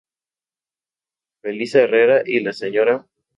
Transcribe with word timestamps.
Felisa 1.43 1.81
Herrera, 1.83 2.23
y 2.25 2.39
la 2.39 2.53
Sra. 2.53 3.05